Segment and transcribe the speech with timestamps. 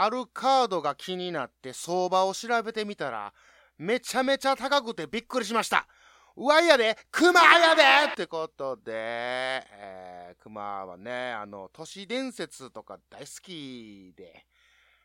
[0.00, 3.34] あるカードが気になって相場を調べてみたら、
[3.78, 5.88] めちゃめちゃ高くてびっくりしました。
[6.36, 7.82] うわやで、熊やで
[8.12, 14.46] ってことで、えー、熊はね、あの、都市伝説とか大好きで、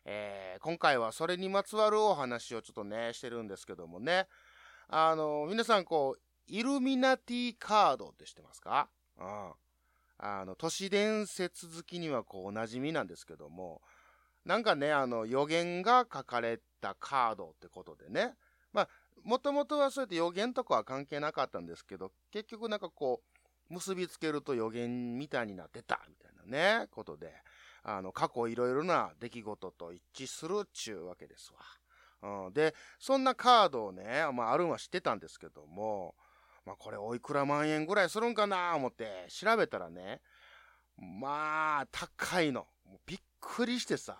[0.04, 4.28] えー、今回はそれにまつわるお話をちょっとね、してるんですけどもね。
[4.86, 8.88] あの、皆さんこう、イルミナティカードって知ってますか？
[9.18, 9.52] うん。
[10.18, 13.82] あの、都市伝説好きにはこう、お馴染みなんですけども、
[14.44, 18.34] なんかね、あの、予言が書かれたカードってことでね。
[18.72, 18.88] まあ、
[19.22, 23.22] もともとはそうやって予言とかは関係なかったんですけど、結局なんかこ
[23.70, 26.44] う、結びつけると予言みたいになってた、みたいな
[26.80, 27.32] ね、ことで、
[27.82, 31.52] あの、過去いろいろな出来事と一致するっちゅうわけです
[32.22, 32.46] わ。
[32.46, 36.14] うん、で、そんなカードをね、まあ、あるんは知ってたんですけども、
[36.64, 40.20] まあ、これおいくら万円ぐらいするんかな思って調べたらね、
[40.96, 42.66] まあ、高いの。
[43.06, 44.18] びっくりしてさ、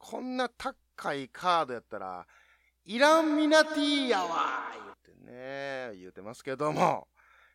[0.00, 2.26] こんな高いカードやったら、
[2.86, 7.06] イランミナティーやわ言ってね、言うてますけども、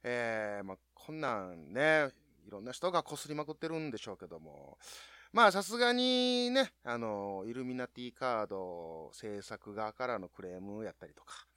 [0.03, 2.09] えー、まあ、こんなんね、
[2.47, 4.77] いろんな人がこすりまくってるんでしょうけども、
[5.33, 11.47] まあさすがにね、あの、イルミナティカード制作側からのクレームやったりとか、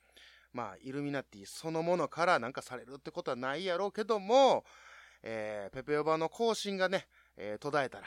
[0.54, 4.64] まあ、イルミナティそのものからなんかされるってことはないやろうけども、
[5.22, 8.06] えー、ペペオバの更新がね、えー、途絶えたら、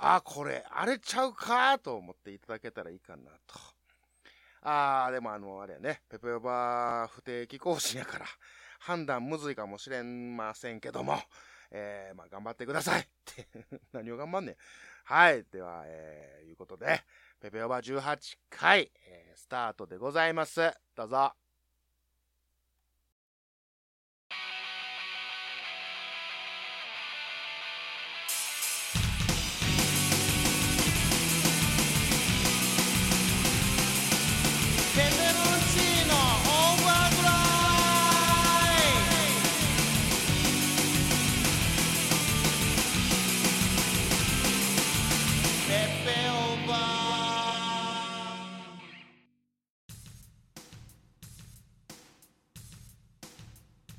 [0.00, 3.58] あ、これ、あれちゃうかと思っていただけたらいいかなと。
[4.62, 8.26] あー、でもあの、あれやね、ペペオバ不定期更新やから、
[8.78, 11.18] 判断むずいかもしれませんけども、
[11.70, 13.48] えー、まあ、頑張ってくださいって
[13.92, 14.56] 何を頑張んねん。
[15.04, 15.44] はい。
[15.44, 17.02] では、えー、いうことで、
[17.40, 20.72] ペペオバ18回、えー、スタートでございます。
[20.94, 21.47] どうぞ。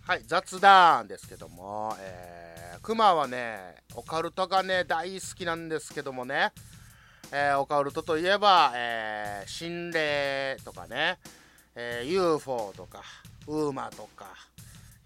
[0.10, 6.52] はい、雑談ですけども、えー、熊はね、オカルトがね、大好きなんですけどもね、
[7.32, 11.20] えー、オカルトといえば、えー、心霊とかね、
[11.76, 13.04] えー、UFO とか、
[13.46, 14.26] ウーマとか、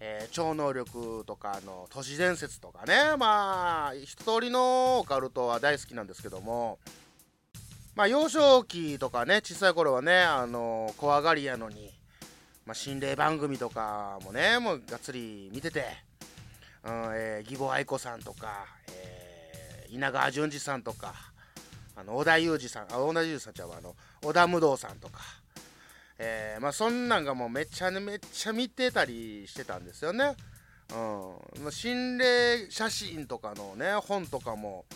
[0.00, 6.78] えー、超能力とかの都市伝説とかね、まあ、一通りのオカルトは大好きなんですけども、
[7.94, 11.92] まあ、幼少期とかね、小さい頃はね、あの怖がりやのに、
[12.66, 15.84] まあ、心霊番組とかもね、もうがっつり見てて、
[16.82, 21.14] うん、えー、義母愛子さんとか、えー、稲川淳二さんとか、
[21.96, 25.20] あの、小田裕二さん、あ、小田裕二さんちゃうあの、小田武道さんとか、
[26.18, 30.34] えー、まあ、そんなんがもうめっちゃね、めっちゃ見てたりしてたんですよね。
[30.92, 31.72] うん。
[31.72, 34.86] 心霊写真とかのね、本とかも、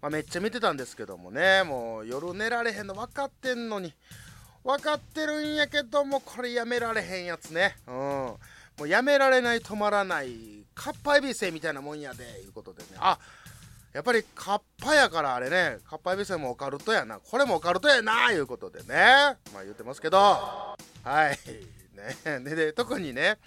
[0.00, 3.92] まあ、めっちゃ見てたんですけどもね、もう夜寝られへんの分かってんのに、
[4.68, 7.74] 分かってるんやけどもこれやめられへんやつね。
[7.86, 7.94] うん。
[7.94, 8.38] も
[8.80, 10.28] うやめられない止まらない
[10.74, 12.88] カッパエビセみたいなもんやでいうことでね。
[12.98, 13.18] あ
[13.94, 15.78] やっぱりカッパやからあれね。
[15.88, 17.18] カッパエビセもオカルトやな。
[17.18, 18.84] これもオカルトやないうことでね。
[19.54, 20.18] まあ言ってますけど。
[20.18, 20.76] は
[21.06, 21.38] い。
[22.26, 22.40] ね。
[22.40, 23.38] でで特にね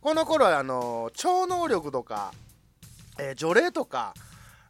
[0.00, 2.32] この頃はあの超能力とか、
[3.18, 4.14] えー、除霊とか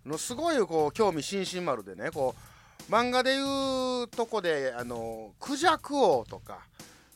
[0.06, 2.49] のすごいこう興味津々丸でねこう
[2.88, 6.60] 漫画でいうとこで、あの、クジャク王とか、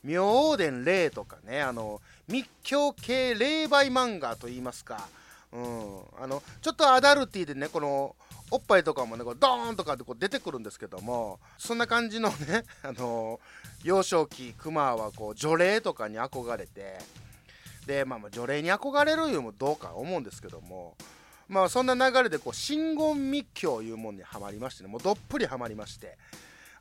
[0.02, 5.08] 明伝霊とかね、あの、密教系霊媒漫画といいますか、
[5.52, 8.14] うん、あの、ちょっとアダルティでね、この、
[8.50, 13.40] おっぱいとかもね、こうドーンとかでこう出てくるんですけども、そんな感じのね、 あの、
[13.82, 16.98] 幼少期、クマはこう、除霊とかに憧れて、
[17.86, 20.96] で、まあ、除霊に憧れるいうのもどうか思うんですけども、
[21.48, 24.88] まあそんな流れでこう真言密教いうもんにはまりましてね。
[24.88, 26.16] もうどっぷりはまりまして。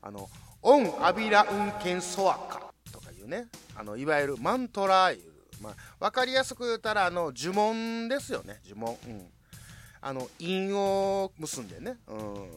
[0.01, 0.29] あの
[0.61, 3.47] オンアビラウンケンソアカとかいうね。
[3.75, 5.19] あのいわゆるマントラいう、
[5.61, 8.59] まあ、分かりやすく言ったらあの呪文ですよね。
[8.65, 8.97] 呪文。
[9.07, 9.27] うん。
[10.01, 11.97] あの韻を結んでね。
[12.07, 12.17] うん。
[12.17, 12.47] も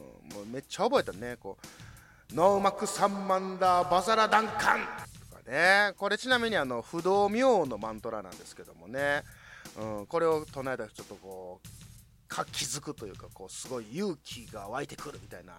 [0.43, 1.37] うめっちゃ覚えたね。
[1.39, 1.57] こ
[2.31, 4.79] うノーマクサンマンダーバザラダンカン
[5.31, 5.93] とかね。
[5.97, 9.23] これちなみにあの不動明王のマントラなんですけどもね。
[9.77, 11.67] うん、これを唱えたらちょっとこう
[12.27, 15.53] 活気づくというかこうすごい勇気が湧いてくるみたいな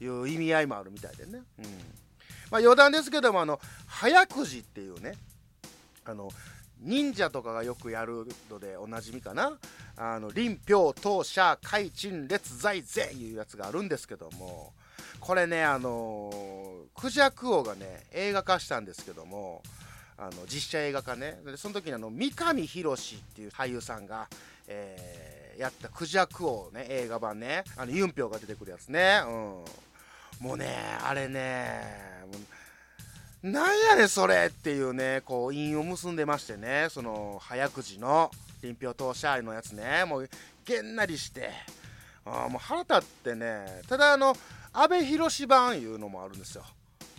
[0.00, 1.64] いう意味合いもあるみたいでね、うん。
[2.50, 5.14] まあ、余談ですけどもあの早くじっていうね
[6.04, 6.30] あの
[6.80, 9.58] 忍者とかがよくやるのでおなじみかな。
[9.96, 14.72] あの林氷当社海鎮列在前いうやつがあるんですけども
[15.20, 19.62] これねあのー、クジャク王がね映画化したんですけども
[20.18, 21.40] あの実写映画化ね。
[21.44, 24.28] でその時にあの三上博史っていう俳優さんが、
[24.66, 29.32] えー、やったクジャク王ね映画版ねあのユンピョウが出てくるやつね、うん、
[30.46, 31.80] もうねあれね
[33.42, 38.30] なんやねそれっていうねこう韻を結んでましてねその早口の
[38.62, 40.30] 臨氷投射のやつねもう
[40.64, 41.50] げんなりして。
[42.26, 44.34] あもう腹立ってねただあの
[44.72, 46.64] 阿部寛版いうのもあるんですよ。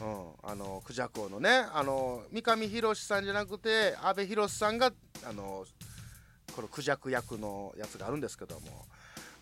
[0.01, 4.91] うん、あのクジャク王のねあの三上博さんじゃなくて阿部寛さんが
[5.23, 5.65] あの
[6.53, 8.85] このクジャク役のやつがあるんですけども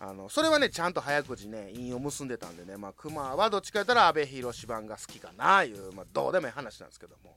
[0.00, 7.36] あのそれはねちゃんと早口ね韻を結んでたんでねまあクマはどっちか言ったら阿部寛版が好きかないう、まあ、どうでもいい話なんですけども。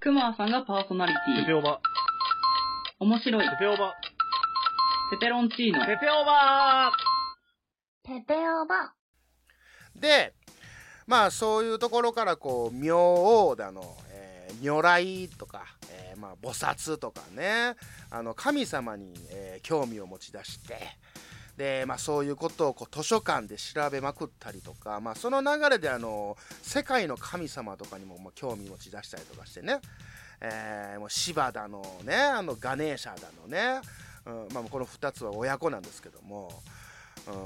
[0.00, 1.40] クマさんがパーソナリティ。
[1.40, 1.80] ペペオバ。
[3.00, 3.48] 面白い。
[3.48, 3.94] ペペオバ。
[5.10, 5.80] ペペロンチーノ。
[5.86, 6.92] ペペオバ。
[8.04, 8.94] ペペオバ。
[9.96, 10.34] で
[11.06, 17.76] まあそういうところからこう明王だの、えー、如来とか、えー、まあ菩薩とかね
[18.10, 20.76] あの神様に、えー、興味を持ち出して
[21.58, 29.80] で、まあ、そういうことをこう図書館で調べまくったりとか、まあ、その流れであの世界の神様とかにもまあ興味を持ち出したりとかしてね、
[30.40, 33.80] えー、もう芝だのねあのガネーシャだのね、
[34.24, 36.62] うんまあ、この2つは親子なんですけども、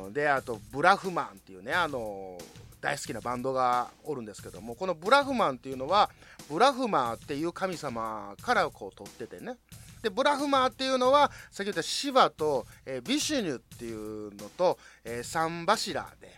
[0.06, 2.38] うん、であとブラフマンっていうねあの
[2.82, 6.10] 大好きなバンドがおるんですけどもこのブラフマンっていうのは
[6.50, 9.56] ブラフマーっていう神様からこう取っててね。
[10.02, 16.28] でブラフマーっていうのは先ほど言ったシバと、えー、ビシュニュっていうのと、えー、3柱で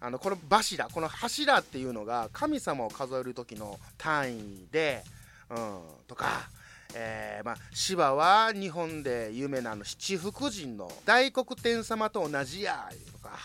[0.00, 5.02] あのこの柱この柱っていうのが神様を数える時の単位で、
[5.50, 6.48] うん、とか、
[6.94, 13.36] えー、まあ、芝は日本で有名なあの七福神の大黒天様と同じやとか、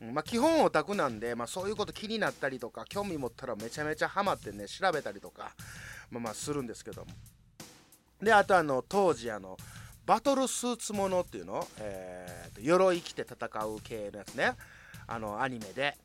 [0.00, 5.52] まあ、基本オタクなんで、まあ、そういうこと気になったりとか興味持ったらめちゃめちゃハマってね調べたりとか、
[6.10, 7.10] まあ、まあするんですけども。
[8.22, 9.56] であとあの当時あの
[10.06, 14.54] バトルスーツものっていうの、えー、鎧着て戦う系のやつね。
[15.06, 15.96] あのアニメで。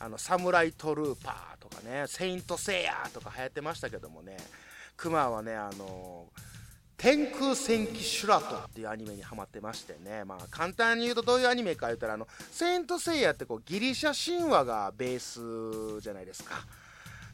[0.00, 4.36] あのサムライトルーパーとかねセイントセイヤーとか流行ってましたけどもね。
[4.96, 6.26] クマはねあの
[6.96, 10.24] 天空戦記シュラトっていうアニメにハマってましてね。
[10.24, 15.18] まあ簡単に言うとどういうアニメか言ったらあのセイントセイヤってこうギリシャ神話がベー
[15.98, 16.54] スじゃないですか。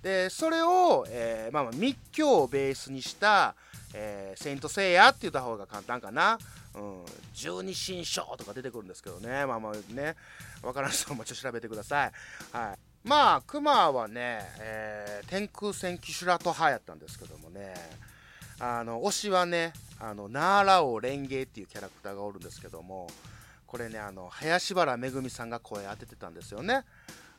[0.03, 3.55] でそれを、えー、まあ、まあ密教をベースにした
[3.95, 6.39] えー、セイントセイヤって言った方が簡単かな。
[6.75, 7.05] うん、
[7.35, 10.15] 十二神将とか出てくるんですけどね、まあまあね、
[10.63, 12.13] わからん人もちょっと調べてください。
[12.53, 13.09] はい。
[13.09, 17.75] まあ、クマはね、えー、天空戦騎手ラト派やったんですけどもね、
[18.61, 23.09] あの、推しはね、あの、ナーラオレンゲっていうキャラクターがおるんですけども、
[23.67, 26.85] これね、あの、林原めぐみさんが声当ててたんですよね。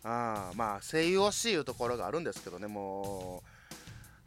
[0.03, 3.61] あまあ、声優推しいうところがあるんですけどね、もう、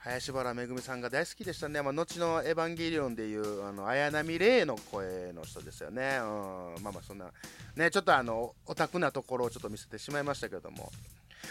[0.04, 7.32] 林原めぐみさんが大好きでしたね、まあ、後の「エヴァンゲリオン」でいうあの綾波レイの声の人ですよね、うん、まあまあそんな
[7.74, 10.92] ねちょっとあのオタクなところをちょっと見せてしまいましたけども。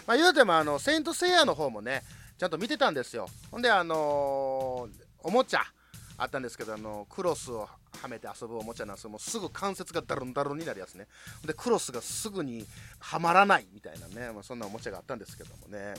[0.05, 2.03] まあ言うてもセイント・セイヤの方もね
[2.37, 3.27] ちゃんと見てたんですよ。
[3.49, 5.61] ほんであのー、おもちゃ
[6.17, 7.67] あったんですけどあのクロスを
[8.01, 9.07] はめて遊ぶおもちゃなんです。
[9.07, 11.07] もうすぐ関節がダルンダルンになるやつね。
[11.45, 12.65] でクロスがすぐに
[12.99, 15.93] はまらないみたいなね、まあ、そんなおもちゃがあったんですけどもね、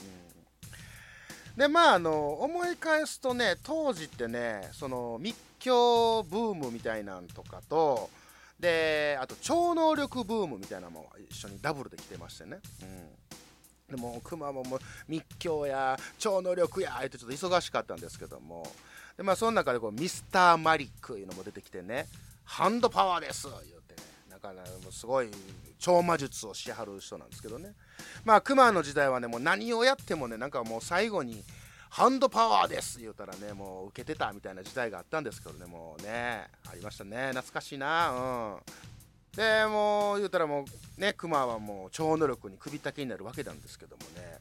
[1.57, 1.59] うん。
[1.59, 8.11] でまああの思い返すとね当時ってねその密教ブームみたいなんとかと
[8.59, 12.59] であと超能力ブームみたいなのも一緒にダブルで来てましてね、
[13.91, 18.67] うん、でもクマもも密教や超能力やってちょっと忙しかったんですけども。
[19.17, 22.07] でまあその中でこうミスターマリックいうのも出てきてね。
[22.45, 23.49] ハンドパワーです。
[23.49, 24.03] 言ってね。
[24.31, 25.31] なんか、ね、もうすごい
[25.79, 27.73] 超魔術をしはる人なんですけどね。
[28.25, 31.43] まあ熊の時代はねもう何をやってもねなんかもう最後に
[31.91, 33.01] ハンドパワーです。
[33.01, 35.67] 言うたらねもう受けてたみたいな時代があったんですけどね。
[35.67, 37.29] もうねありましたね。
[37.29, 38.11] 懐かしいな。
[38.11, 39.37] うん。
[39.37, 40.65] でもう言うたらも
[40.99, 44.39] うねクマはもう超能力に首ったけになるわけなんですけどもね。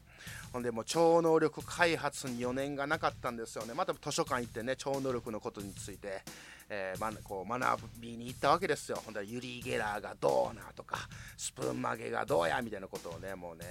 [0.54, 6.22] ほんでもう超能力開発に余念がなかったんですよねまた図書館行ってね超能力のことについて
[6.70, 8.98] えー、ま、こう学びに行ったわけですよ。
[9.04, 10.96] ほんでユリ・ゲラーがどうなとか、
[11.36, 13.66] スプーン曲げがどうやみたいなことをね、もうね、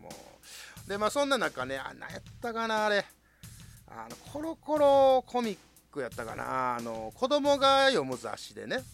[0.00, 0.08] も
[0.86, 0.88] う。
[0.88, 3.04] で、まあそんな中ね、あ、何やったかな、あれ。
[3.88, 5.58] あの、コロコロコミッ
[5.90, 8.84] クやったかな、あの、子供が読む雑誌でね。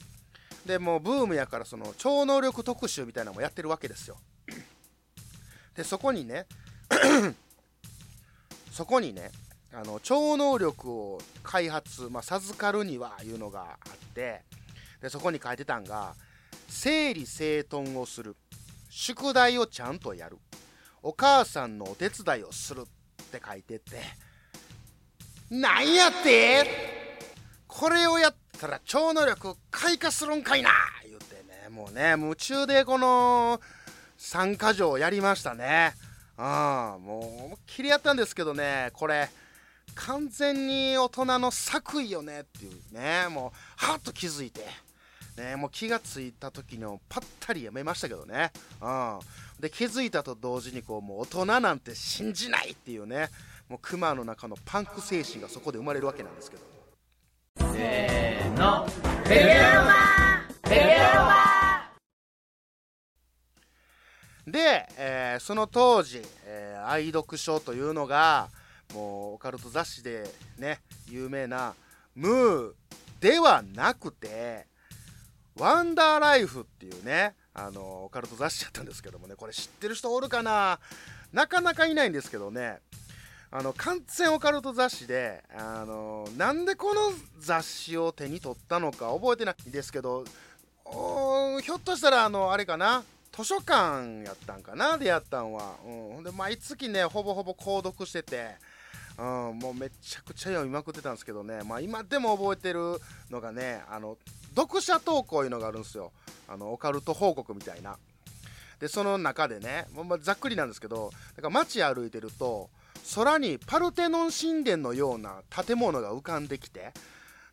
[0.65, 4.17] で、もうブームやからその超能力特集みたいなのもやってるわけですよ。
[5.77, 6.47] で、そこにね、
[8.73, 9.31] そこにね、
[9.73, 14.43] あの超能力を開発、まあ、授かるにはいうのがあって
[15.01, 16.15] でそこに書いてたんが
[16.69, 18.37] 整理整頓をする。
[18.91, 20.39] 宿題をちゃんとやる。
[21.03, 24.01] お母さんのお手伝いをするって書いてて
[25.51, 26.67] なんやって？
[27.67, 30.71] これをやったら超能力開花するんかいな！
[31.09, 33.61] 言ってねもうね夢中でこの
[34.19, 35.95] 3か条やりましたね。
[36.43, 39.31] うんもう思いっきりやったんですけどねこれ
[39.95, 44.63] 完全に大人の作為よねっていうねもうはっと気づいて
[45.37, 48.53] ねもう気がついた時のパッタリやめましたけどね。
[48.83, 49.19] うん。
[49.61, 53.29] で気づいたと同時にこうもう大人なんて信じないっていうね
[53.69, 56.63] もうクマの中のパンク精神がそこで生まれるわけなんですけど。
[57.73, 58.87] せーの。
[64.47, 68.49] で、えーその当時、えー愛読書というのが
[68.93, 71.75] もうオカルト雑誌でね有名な
[72.15, 72.73] 「ムー」
[73.21, 74.67] ではなくて
[75.57, 80.81] 「ワンダーライフ」っていうねあのオカルト雑誌だったんですけどもねこれ知ってる人おるかな？
[81.33, 82.81] なかなかいないんですけどね。
[83.55, 93.05] あの完全オカルト雑誌であのなんでこの雑誌を手に取ったのか覚えてないんですけどひょっとしたらあのあれかな？
[93.37, 98.51] 図書館やったんかなでやったんは、うん、で毎月ねほぼほぼ購読してて、
[99.19, 104.19] うん、もうめちゃくちゃ読みまくってたんですけどね、まあ、今でも覚えてるのがねあの
[104.55, 106.13] 読者投稿いうのがあるんですよ。
[106.47, 107.97] あのオカルト報告みたいな。
[108.79, 112.69] でその中でね、まあざっくりなんですけどだから街歩いてると
[113.15, 116.93] 空にパルテノン神殿のような建物が浮かんできて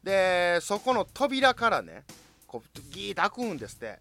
[0.03, 2.03] でそこの扉からね
[2.47, 3.99] こうギーッと開くんですって。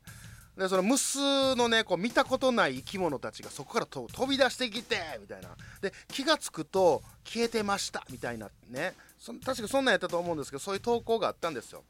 [0.58, 5.50] でその無数のねこう見たことない生き物たちがそこから飛び出してきてみたいな。
[5.80, 8.94] で気がつくと消えてましたみたいなね。
[9.18, 11.82] そ確かそんなんやったと思うんですけどそういう投稿があったんですよ、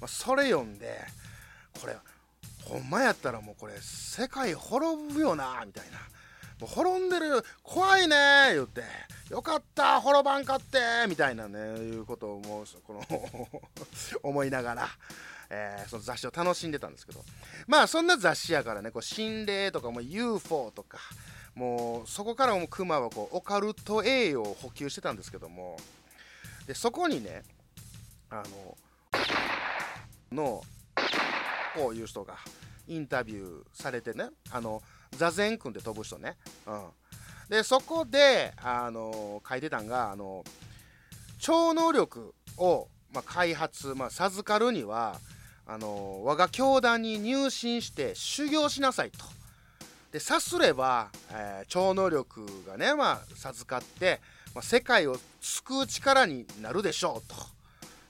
[0.00, 1.00] まあ、それ読んで
[1.80, 1.96] これ
[2.64, 5.98] ほんまやったらもうこれ世界滅ぶよなみたいな。
[6.60, 8.82] もう滅んでる怖いね言って。
[9.30, 10.78] よかった滅ばんかって
[11.08, 13.02] みたいなねいうことをもうこの
[14.22, 14.88] 思いながら、
[15.50, 17.24] えーその雑誌を楽しんでたんですけど。
[17.66, 20.98] まあそんな雑誌やからねこう心霊とかも UFO とか
[21.54, 25.76] もうそこからもクマはこうオカルト栄養を補給してたんですけども。
[26.66, 27.42] でそこにね
[28.30, 28.76] あの
[30.32, 30.62] の
[31.74, 32.36] こういう人が
[32.86, 34.82] インタビューされてねあの
[35.12, 36.36] 座禅組んで飛ぶ人ね、
[36.66, 36.88] うん、
[37.48, 40.44] でそこであの書いてたんがあの
[41.38, 45.18] 超能力を、まあ、開発、まあ、授かるには
[45.66, 49.24] あの我が教団に入信して修行しなさいと。
[50.12, 54.20] でさすれば、えー超能力がね、まあ、授かって、
[54.54, 57.28] まあ、世界を救う力になるでしょう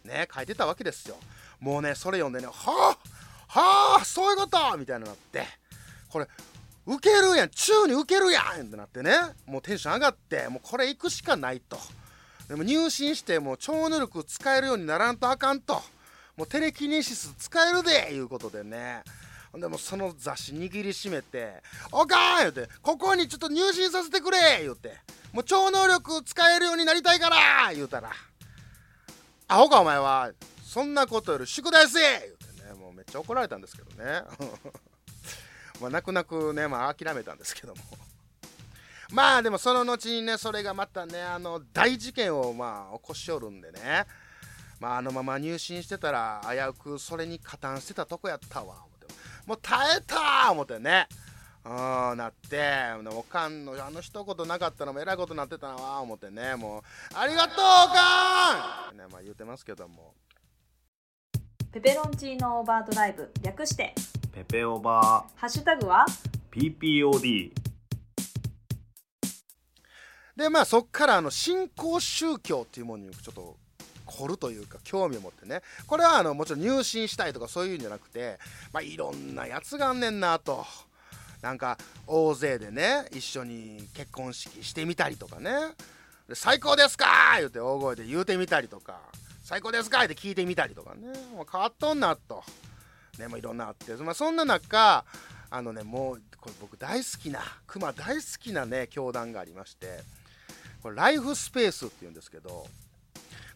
[0.04, 1.16] と、ね、書いてたわけですよ。
[1.60, 2.98] もうねそれ読んでねはあ
[3.46, 4.76] はあそういうこと！
[4.76, 5.46] みたいになって。
[6.10, 6.28] これ
[6.86, 9.12] 受けるやん宙に受けるやんってなってね。
[9.46, 11.78] もうテンション上がってもうこれ行くしかないと。
[12.48, 15.80] でも入信しても超能力使えるようにならんとあかんと。
[16.36, 19.02] もうテレキネシス使えるでいうことでね
[19.54, 21.62] でもその雑誌握りしめて
[21.92, 24.98] 「おかん!」言うて「ここにちょっと入信させてくれ!」言うて
[25.32, 28.10] 「もう超能力使えるようになりたいから!」言うたら
[29.46, 30.32] 「アホかお前は
[30.66, 34.22] そんなことより宿題せえ!」言うてねもうめっちゃ怒られたんですけどね
[35.80, 37.82] まあ泣く泣くねまあ諦めたんですけども
[39.10, 44.06] まあでもその後にねそれがまたねあの大事件をまあ起こしおるんでね
[44.84, 48.66] まああのまま入信してたら危うくそれに加担してたとこやったわ。
[48.66, 49.14] 思って
[49.46, 51.08] もう耐えた思ってね。
[51.64, 51.72] うん
[52.18, 52.60] なって
[53.10, 56.54] おかんのあの一言なかったのもえらいことになってたなわ思ってね。
[56.56, 56.82] もう
[57.16, 58.98] ありがとうおかん。
[58.98, 60.12] ねまあ言うてますけども。
[61.72, 63.94] ペペロンチーノオーバードライブ略して。
[64.34, 66.04] ペペオバハッシュタグは？
[66.52, 67.52] ー PPOD
[70.36, 73.56] でまあそっからあの新興宗教っていうものにちょっと
[74.04, 75.62] 凝るというか興味を持ってね。
[75.86, 78.38] これはあのもちろん入信したいとかそういうんじゃなくて
[78.72, 80.64] まあいろんなやつがあんねんなと。
[81.42, 85.50] なんか大勢でね一緒に結婚式してみたりとかね。
[86.32, 89.00] 最高ですか言うて大声で言うてみたりとか。
[89.44, 91.08] 最高ですかって聞いてみたりとかね。
[91.34, 92.42] もう変わっとんなと。
[93.18, 95.04] ねもういろんなあって、まあ、そんな中
[95.50, 100.02] あのねもうこれ僕大好きなクマ大好きなね教団がありまして。
[100.82, 102.66] これライフスペースっていうんですけど。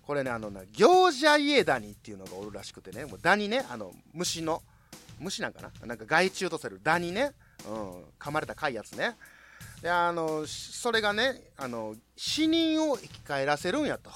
[0.08, 4.62] これねあのね行者家ダニっていうのがおるらしくてねもうダニねあの虫の
[5.20, 5.86] 虫なんかな？
[5.86, 7.32] なんか害虫とされるダニね、
[7.68, 9.16] うん、噛まれたかいやつね。
[9.82, 14.10] であのそれがねあの死人を生き返らせるんやと。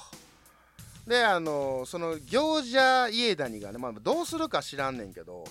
[1.05, 5.43] であのその行者家谷がね、まあ、どうするか知らんねんけど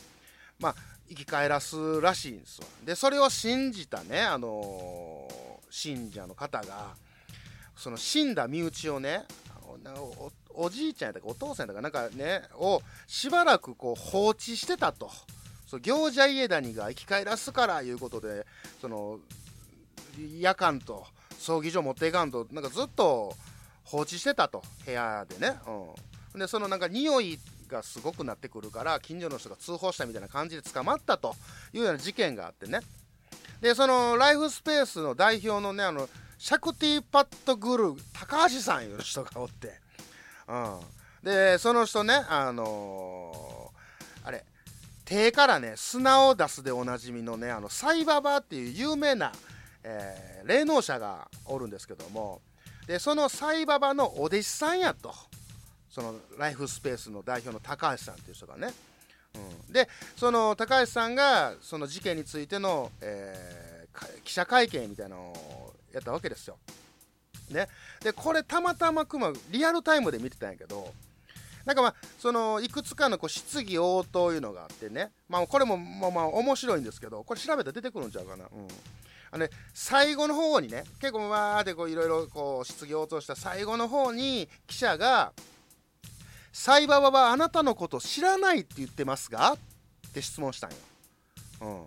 [0.58, 0.74] まあ
[1.08, 2.66] 生き返らすらしいんですわ。
[2.84, 5.28] でそれを信じたねあの
[5.70, 6.96] 信者の方が
[7.76, 9.24] その死んだ身内をね
[9.82, 15.10] なおおじいちゃんやったかお父さんやったかなんかねをしばらくこう放置してたと。
[15.66, 18.46] そう行者家谷が生き返らすからいうことで
[18.82, 19.18] その
[20.38, 21.06] 夜間と
[21.38, 23.34] 葬儀場持っていかんとなんかずっと
[23.84, 24.62] 放置してたと。
[24.84, 25.58] 部屋でね、
[26.34, 31.34] うん、でそのなんか匂いがすごくなってくるから近所の人が通報したみたいな感じで捕まったと
[31.72, 32.80] いうような事件があってね。
[33.62, 36.08] でそのライフスペースの代表のねあの
[36.42, 39.74] シャクティ・パッド・グルー高橋さんいう人がおって、
[40.48, 40.80] うん、
[41.22, 44.44] でその人ねあのー、あれ
[45.04, 49.30] 手からね砂を出すでおなじみのねあのサイババっていう有名な、
[49.84, 52.40] えー、霊能者がおるんですけども。
[52.88, 55.14] でそのサイババのお弟子さんやと。
[55.88, 58.72] そのライフスペースの代表の高橋さんっていう人がね、
[59.36, 65.61] うん、でその高橋さんがその事件についての、えー、記者会見みたいなのを
[65.92, 66.58] やったわけですよ。
[67.50, 67.68] ね、
[68.02, 70.94] でこれたまたまくまリアルタイムで見てたんやけど
[71.66, 78.44] なんかまあそのいくつかのこう質疑応答いうのがあってね、まあ、これもまあまあ面白いんですけどこれ調べたら出てくるんちゃうかな。
[78.44, 78.68] うん
[79.34, 85.32] あのね、最後の方にね結構わーっていろいろこう質疑応答した最後の方に記者が
[86.52, 89.52] 「サイババはあなたのこと知らないって言ってますが?」
[90.06, 90.76] って質問したんよ。
[91.62, 91.86] うん、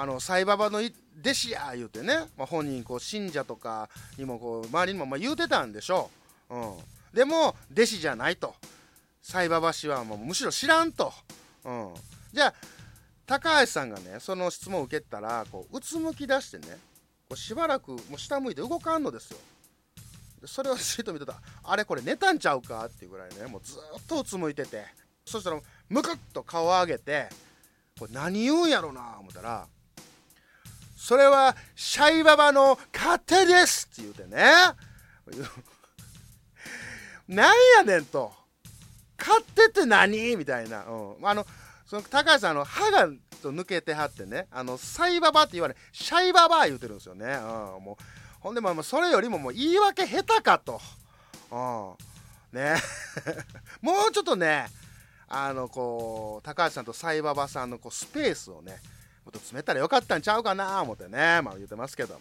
[0.00, 0.80] あのサイババの
[1.20, 6.10] 弟子や言うてね、まあ、本人こう信者とかにもこう周りにもまあ言うてたんでしょ
[6.50, 6.74] う、うん、
[7.12, 8.54] でも弟子じゃないと。
[9.22, 11.12] サイババ氏はもうむしろ知らんと、
[11.64, 11.94] うん、
[12.32, 12.54] じゃあ
[13.26, 16.78] 高橋さんがねその質問を受けたらこううつむき出してね
[17.28, 19.38] こうしばらくもう下向いて動かんのですよ。
[20.44, 22.84] それをじっと見てたあれこれ寝たんちゃうか？
[22.86, 24.84] っていうぐらいねもうずっとうつむいてて。
[25.24, 27.28] そしたらムクッと顔を上げて
[27.98, 29.66] これ何言うんやろな思ったら
[31.06, 34.42] それはシャイババの勝手ですって言うてね。
[37.28, 38.34] なんやねんと。
[39.16, 40.34] 勝手って何？
[40.34, 41.46] みたいな、うん、あの
[41.86, 44.48] その高橋さんの歯が抜けてはってね。
[44.50, 48.04] あのサイババって言われシャイババ言うてるんですよね、うん、もう
[48.40, 50.80] ほんでもそれよりももう言い訳下手かと、
[51.52, 52.74] うん、ね。
[53.80, 54.66] もうちょっとね
[55.28, 58.80] あのこう高橋さんとサイババさんのこうスペースをね
[59.26, 61.42] もっと詰めたらよかったんちゃうかな思ってね。
[61.42, 62.20] まあ言ってますけども。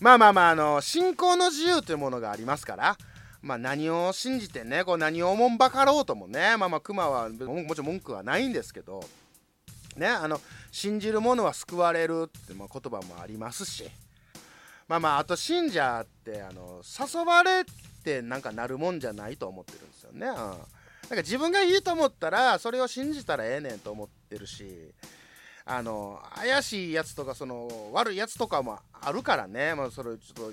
[0.00, 2.96] まあまあまああの信仰の自由というものがありますから
[3.40, 9.04] まあ、何を信じてねこう何をおもんばかろうともねまあまあ熊はもちろん文句はないんですけど
[9.96, 10.40] ねあの
[10.72, 13.84] 信じる者は救われるってまあ言葉もありますし
[14.88, 17.64] まあまああと信者ってあの誘われ
[18.02, 24.92] てなんかなるもんじゃないと思ってるんですよね、うん、なんか自分がいいと思ったらそれを信じたらええねんと思ってるし
[25.68, 30.52] あの怪しいやつとかその悪いやつとかもあるからね、まあ、それちょっ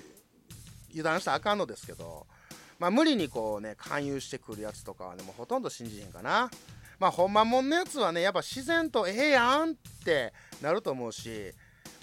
[0.90, 2.26] 油断したらあかんのですけど。
[2.78, 6.50] まあ、無理にこうね勧誘してくるやつとかはねもうほとんど信じへんかな。
[6.98, 9.74] まあほんまもんのやつはねやっぱ自然とええやんっ
[10.04, 11.52] てなると思うし。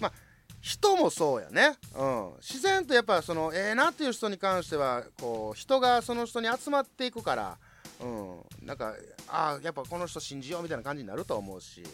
[0.00, 0.12] まあ
[0.60, 7.58] 人もそうやね、うん、自然とやっぱそのええなっていう人に関してはこう人がその人に集まっていくから、
[8.00, 8.94] うん、なんか
[9.28, 11.84] ああやっぱこの人信じようみたいな感じになると思うし、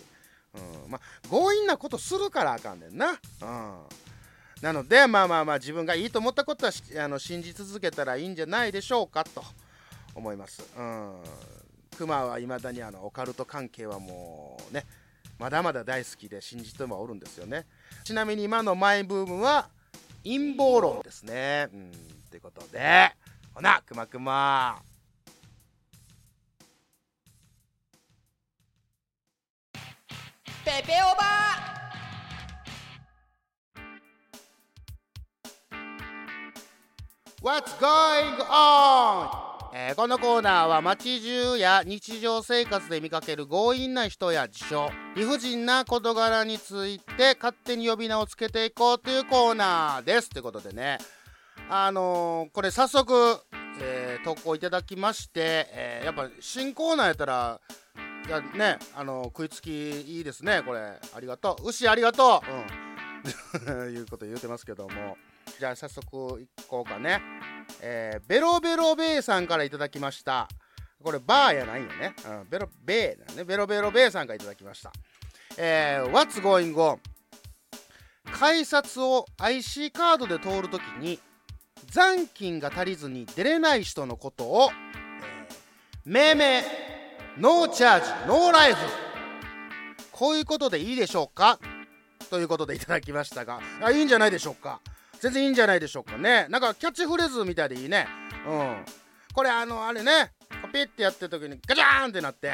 [0.55, 3.17] うん、まあ強引なことするからあかんねんな、うん、
[4.63, 9.43] なのでまあまあまあ自分がいいと思ったことはあの信じ続けたらいいんじゃないでしょうかと
[10.15, 10.63] 思います。
[10.77, 11.15] うん。
[11.97, 14.87] クマはいまだにあのオカルト関係はもうね
[15.39, 17.67] まだまだ大好きで信じてもおるんですよね。
[18.05, 19.69] ちなみに今のマイブームは
[20.23, 21.69] 陰謀論ですね。
[21.73, 21.91] うん。
[22.31, 23.15] ということで
[23.55, 24.90] ほなくまくま。
[30.91, 37.41] ペオバー。
[37.41, 39.31] What's going on?
[39.73, 50.29] えー、このコーナーは街中や日常生活で見かける強引な人や事象理不尽な事柄について勝手に呼び名をつけていこうというコーナーです。
[50.29, 50.99] ということでね。
[51.69, 53.39] あのー、これ早速、
[53.81, 57.61] えー、投稿いただきまして、えやっぱ新コーナーやったら
[58.31, 62.41] いやねあの食いつきいいですねこれありがとう牛ありがと
[63.67, 65.17] ううん いうこと言うてますけども
[65.59, 67.21] じゃあ早速いこうかね。
[67.81, 70.49] えー、ベロベロベーさんからいただきました。
[71.03, 72.15] これバーやないよね。
[72.25, 73.45] うん、ベロベーだね。
[73.45, 74.93] ベロベロベーさんからいただきました。
[75.59, 76.99] えー、What's going on?
[78.33, 81.21] 改札を IC カードで通るときに
[81.91, 84.91] 残金が足りずに出れない人のことを、えー
[86.07, 86.63] 命名
[87.39, 88.79] ノーチャージノーライフ
[90.11, 91.59] こういうことでいいでしょうか？
[92.29, 93.61] ということでいただきましたが。
[93.83, 94.81] あいいんじゃないでしょうか？
[95.21, 96.47] 全然いいんじゃないでしょうかね。
[96.51, 98.07] なんかキャッチフレーズみたいでいいね。
[98.47, 98.85] うん。
[99.33, 100.33] これあのあれね。
[100.73, 102.53] ピッてやってる時にガチャーンってなって。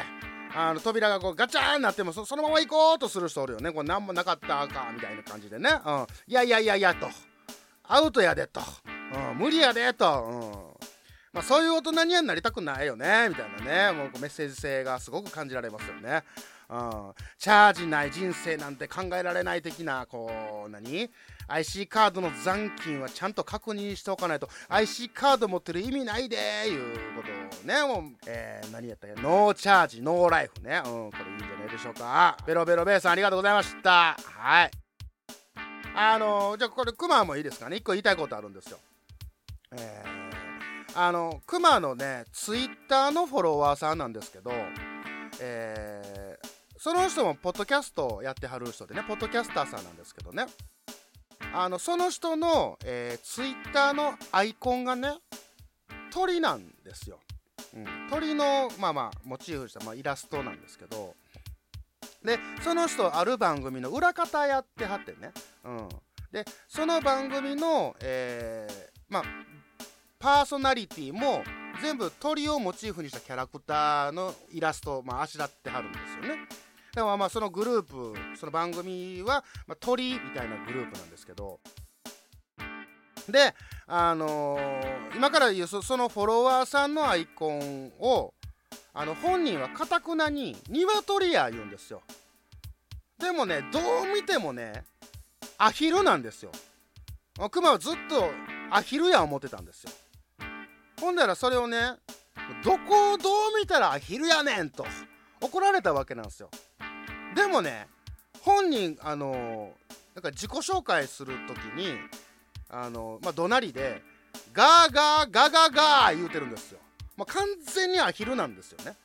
[0.55, 3.71] あの扉がこうガチャーンなってもそのまま行こうとする人おるよね。
[3.71, 7.09] これ何もなかったかみたいな感じでね、うん、いやいやいやいやと。
[7.83, 8.61] アウトやでと、
[9.31, 10.87] うん、無理やでと、うん。
[11.37, 13.95] まあ、そういう大人にはなりたくないよねみたいなね。
[13.95, 16.23] もうメッセージ性がすごく感じられますよね。
[16.67, 21.11] うん、チャージない人生なんて考えられない的なこう何
[21.47, 24.49] ？IC カードの残金はちゃんと確認しておかないと。
[24.69, 26.35] IC カード持ってる意味ないで
[26.67, 27.29] いうこと
[27.61, 29.21] をねもう、えー、何やったっけ？
[29.21, 32.35] ノーチャージノーライフね、うん、これいいんじゃないでしょうか。
[32.47, 34.17] ベロベロベーさんありがとうございました。
[34.23, 34.71] はい。
[35.95, 37.77] あのーじゃあこれクマもいいですかね？
[37.77, 38.79] 一個言いたいことあるんですよ。
[39.73, 40.16] えー、
[40.99, 44.51] あのクマのねツイッターのフォロワーさんなんですけど
[45.39, 46.47] えー
[46.79, 50.45] その人もポッドキャストをやってはる人でねポッドキャスターさんなんですけどね。
[51.53, 55.09] あのその人の、えー、ツイッターのアイコンがね
[56.11, 57.19] 鳥なんですよ、
[57.75, 61.15] うん、鳥のまあまあモチーフした、まあ、イラストなんですけど。
[62.23, 65.31] でその人ある番組の裏方やってはってね、
[65.63, 65.89] うん、
[66.31, 69.23] でその番組の、えーまあ
[70.19, 71.43] パーソナリティも
[71.81, 76.41] 全部鳥をモチーフにしたキャラクターのイラストを、まあ、あしらってはるんですよね。
[76.95, 81.59] でもまあそのグループその番組は、まあ、鳥みたいなグループなんですけど。
[83.29, 83.53] で
[83.87, 88.33] あのー今から言うそのフォロワーさんのアイコンを
[88.93, 92.01] あの本人はかたくなに鶏や言うんですよ。
[93.19, 94.83] でもねどう見てもね
[95.57, 96.51] アヒルなんですよ。
[97.51, 98.31] クマはずっと
[98.71, 99.91] アヒルや思ってたんですよ。
[100.99, 101.93] ほんだらそれをね
[102.63, 104.85] どこをどう見たらアヒルやねんと
[105.41, 106.49] 怒られたわけなんですよ。
[107.35, 107.87] でもね
[108.41, 111.93] 本人あのーなんか自己紹介するときに
[112.71, 114.01] あのまあ怒鳴りで
[114.51, 116.79] ガーガーガーガーガー言うてるんですよ、
[117.15, 118.95] まあ、完全にアヒルなんですよね。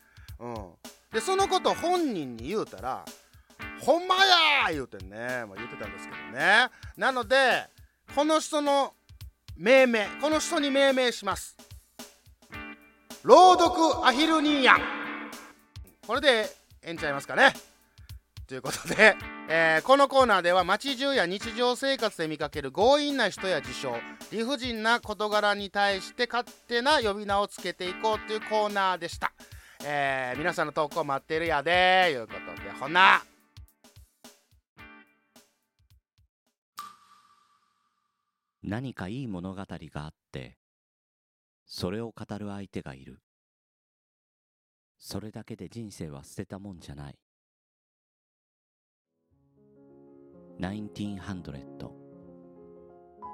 [0.40, 0.55] うん。
[1.12, 3.05] でそのこと本人に言うたら
[3.83, 6.68] ほんまやー言うてね、まあ、言ってたんですけどね。
[6.96, 7.68] なので
[8.14, 8.94] この人の
[9.55, 11.59] 命名この人に命名します。
[13.24, 14.74] 朗読アヒルニーヤ。
[14.74, 14.80] ン
[16.06, 16.48] これで
[16.82, 17.52] ええんちゃいますかね。
[18.48, 19.16] ということで、
[19.48, 23.94] えーこのコーナーでは街中や日常生活で見かける強引な人や事象
[24.32, 29.32] 理不尽な事柄に対して勝手な呼び名をつけていこうというコーナーでした、
[29.85, 33.22] えー皆さんの投稿待ってるやでいうことでほな。
[38.64, 39.66] 何かいい物語が
[40.04, 40.56] あって
[41.74, 43.22] それを語る相手がいる。
[44.98, 47.18] それだけで人生は捨てたもんじゃない。
[50.61, 51.90] 1900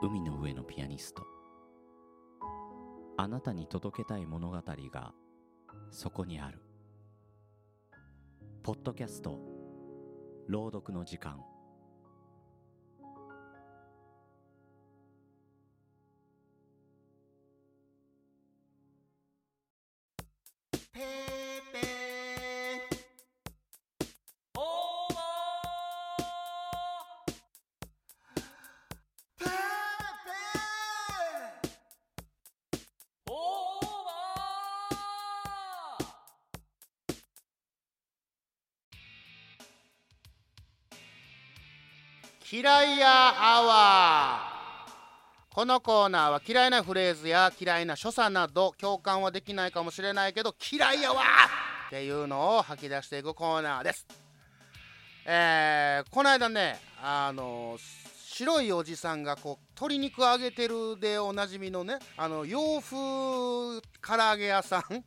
[0.01, 1.25] 海の上のピアニスト。
[3.17, 5.13] あなたに届けたい物語が
[5.91, 6.63] そこにある。
[8.63, 9.41] ポッドキャスト。
[10.47, 11.41] 朗読の時間。
[42.59, 51.23] 嫌いやアワーこのコーナーは嫌いなフレーズや嫌いな所作など共感はできないかもしれないけど嫌いやわ
[51.87, 54.09] っていうのを吐き出していくコーナーです。
[55.25, 57.79] えー、この間ねあの
[58.27, 62.97] 白いおじさんがこう鶏肉揚げてるでおなじみのねあの洋風
[64.03, 65.05] 唐揚げ屋さん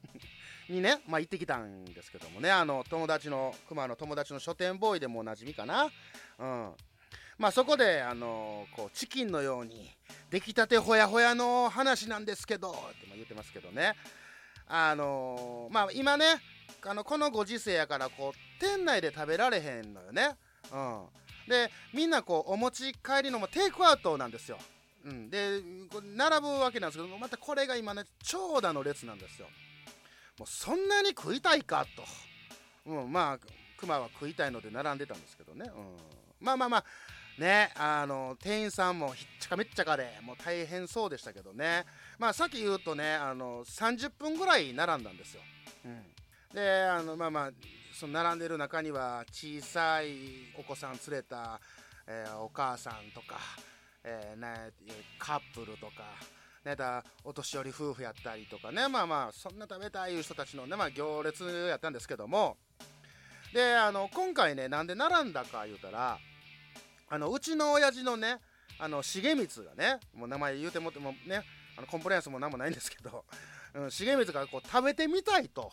[0.72, 5.90] にね、 まあ、行ってきたんですけどもねあの友達の熊の友達の書店ボーイでもおなじみかな。
[6.40, 6.74] うん
[7.42, 9.90] まあそこであのこうチキンのように
[10.30, 13.96] 出来たてほやほやの話なんですけどって言ってますけどね。
[14.68, 16.26] あのまあ今ね
[16.86, 20.36] あのこのご時世やからこう店内で食べられへんのよね。
[20.72, 21.06] うん。
[21.50, 24.60] でみんなこうお持ち帰りのもテイクアウトなんですよ。
[25.04, 25.62] うん、で
[26.16, 29.48] 並ぶわけなんですけどまたこれが今ね長蛇の列なんですよ。
[30.38, 31.88] もうそんなに食いたいか
[32.86, 33.40] と、うん、まあ
[33.78, 36.86] クマは食いたいので並んでたんですけどね、うん、まあまあまあ
[37.42, 41.86] ねあの店員さんもひっちゃかめっちゃかでもう大変そうでしたけどね。
[42.20, 45.42] まあさっき言うとねあの30分ぐらい並んだんですよ、
[45.86, 46.04] うん、
[46.54, 47.52] であのまあまあ
[47.92, 51.60] その並んでる中には小さいお子さん連れた、
[52.08, 53.38] えーお母さんとか、
[54.04, 54.72] えーね、
[55.18, 56.04] カップルとか、
[56.64, 62.58] ね、だお年寄り夫婦やったりとかねまあまあそんな食べたいいう人たちのね、まあ、行列やったんですけども。
[63.52, 66.18] であの今回ねなんで並んだか言うたら
[67.12, 68.38] あのうちの親父のね
[68.80, 71.44] あの重光がねもう名前言うてもってもね
[71.78, 73.26] あのコンプライアンスも何もないんですけど、
[73.76, 75.72] うん、重光がこう食べてみたいと。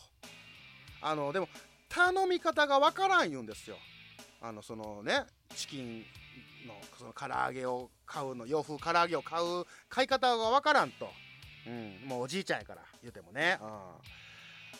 [1.01, 1.49] あのでも
[1.89, 3.77] 頼み方がわからん言うんですよ。
[4.43, 6.05] あのそのねチキン
[6.67, 11.13] のその唐揚げを買うの洋風唐揚げを買う買い方がわからんと、
[11.69, 13.59] うん、もうおじいちゃんやから言うてもね、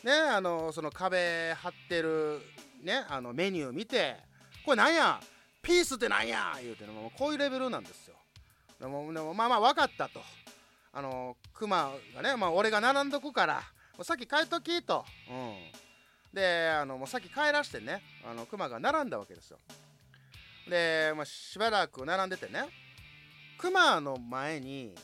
[0.03, 2.41] うん、ねあのその壁貼ってる
[2.81, 4.17] ねあのメニュー見て
[4.65, 5.21] これなんや？
[5.61, 6.57] ピースってなんや？
[6.61, 8.15] 言うてねもうこういうレベルなんですよ。
[8.79, 10.21] でもでもまあまあ分かったと。
[10.91, 13.55] あのクマがね、まあ、俺が並んどくから
[13.95, 15.55] もうさっき帰っときと、うん、
[16.33, 19.59] であのもうさっき帰らしてねあのクマが並んだわけですよ。
[20.67, 22.63] で、まあ、しばらく並んでてね
[23.59, 24.95] クマの前に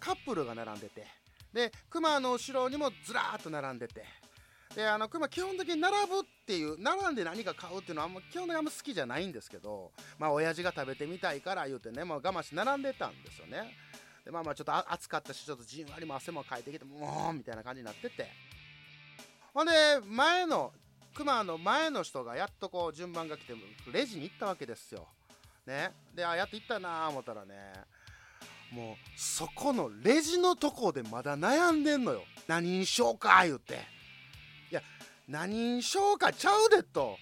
[0.00, 1.06] カップルが並んでて。
[1.52, 4.04] でクマの後ろにもずらーっと並んでて。
[4.76, 13.74] であのクマ基本的に並ぶっていう並んで何か買うっていうのはあんま基本的にあんま好きじゃないんですけどまあ親父が食べてみたいから言うてねもう我慢して並んでたんですよね。
[14.22, 18.28] でまあまあちょっと暑かったしちょっとじんわりも汗もかいてきてもうみたいな感じになってて。
[19.54, 19.72] ほんで
[20.04, 20.74] 前の
[21.14, 23.54] クマの前の人がやっとこう順番が来て
[23.90, 25.06] レジに行ったわけですよ。
[25.66, 25.92] ね。
[26.14, 27.54] であやっと行ったなあ思ったらね
[28.70, 32.24] もうそこのレジのとこでまだ悩んでんのよ。
[32.46, 33.95] 何にしようか言うて。
[35.28, 37.16] 何にしようかちゃうでと。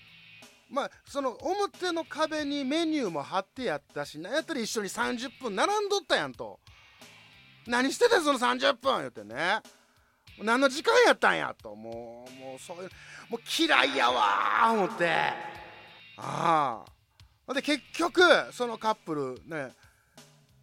[0.71, 6.59] まあその表の壁にメニューも貼ってやったしなんやったら一緒に30分並んどったやんと。
[7.67, 9.61] 何しててんその30分言うてね。
[10.43, 11.75] 何の時間やったんやと。
[11.75, 12.91] もうもうそういう
[13.29, 15.11] もう嫌いやわ思って。
[16.17, 16.85] あ
[17.47, 17.55] あ。
[17.55, 18.21] で結局
[18.53, 19.73] そのカップルね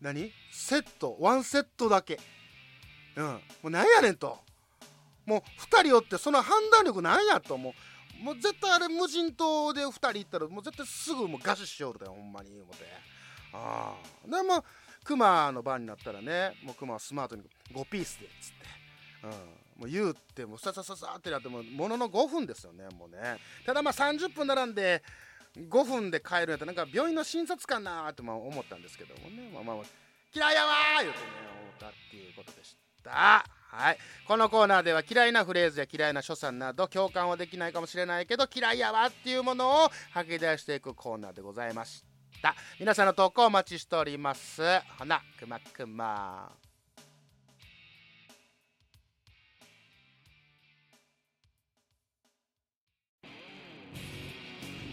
[0.02, 0.32] 何？
[0.52, 1.16] セット？
[1.20, 2.20] ワンセットだけ。
[3.16, 3.26] うん。
[3.26, 4.40] もうなんやねんと。
[5.26, 7.74] もう2人おってその判断力なんやともう。
[8.22, 12.86] もう絶対あれ無人島で2人行ったらもう絶対すぐもうガシしよるだよほんまに思って。
[13.52, 14.28] ああ。
[14.30, 14.64] でも
[15.04, 17.42] クマの番になったらねもうクマはスマートに
[17.74, 18.56] 5ピースでっつって。
[19.24, 23.40] うん、もう言うってもうささささってなってもものの5分ですよねもうね。
[23.66, 25.02] ただまあ30分並んで
[25.58, 29.50] 5分で帰るんやったらなんか病院の診察かなーってまあ思ったんですけどもね。
[29.52, 29.76] まあまあ
[30.32, 31.26] 嫌いやわー言うてね
[31.60, 32.91] 思ったっていうことでした。
[33.10, 33.44] は
[33.92, 33.98] い。
[34.28, 42.04] このコーナーでは嫌いなフレーズや嫌いな所作など共感はできないかもしれないけど嫌いやわっていうものを吐き出していくコーナーでございまし
[42.42, 42.56] た。
[42.80, 44.62] 皆さんの投稿お待ちしております。
[45.00, 46.52] ほなくまくま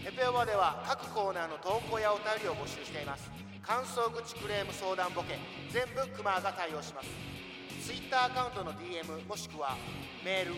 [0.07, 3.29] エペオバでは各コーナーの投稿やお便りを募集しています。
[3.61, 5.37] 感想口クレーム相談ボケ
[5.71, 7.38] 全部クマが対応します。
[7.85, 9.75] ツイッターアカウントの DM もしくは
[10.23, 10.55] メールウ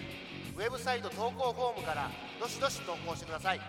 [0.59, 3.61] ェブサイト投稿フォームからどしどし投稿してください。